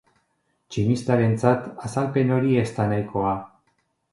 Tximistarentzat 0.69 1.67
azalpen 1.89 2.33
hori 2.39 2.59
ez 2.63 2.67
da 2.79 2.89
nahikoa. 2.95 3.37